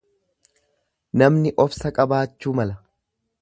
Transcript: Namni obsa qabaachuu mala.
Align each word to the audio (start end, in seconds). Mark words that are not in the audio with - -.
Namni 1.23 1.51
obsa 1.65 1.93
qabaachuu 1.99 2.55
mala. 2.63 2.81